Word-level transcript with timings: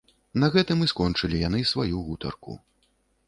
На 0.43 0.47
гэтым 0.55 0.79
і 0.85 0.87
скончылі 0.93 1.43
яны 1.47 1.59
сваю 1.73 2.01
гутарку. 2.09 2.57